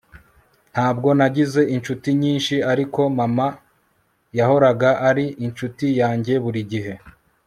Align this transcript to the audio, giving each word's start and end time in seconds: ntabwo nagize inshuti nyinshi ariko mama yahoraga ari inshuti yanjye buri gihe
ntabwo 0.73 1.09
nagize 1.17 1.61
inshuti 1.75 2.07
nyinshi 2.21 2.55
ariko 2.71 3.01
mama 3.19 3.47
yahoraga 4.37 4.89
ari 5.09 5.25
inshuti 5.45 5.85
yanjye 5.99 6.33
buri 6.45 6.61
gihe 6.71 6.93